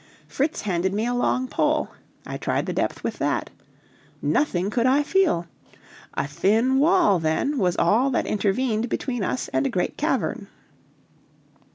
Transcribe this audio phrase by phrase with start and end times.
[0.27, 1.89] Fritz handed me a long pole;
[2.25, 3.51] I tried the depth with that.
[4.19, 5.45] Nothing could I feel.
[6.15, 10.47] A thin wall, then, was all that intervened between us and a great cavern.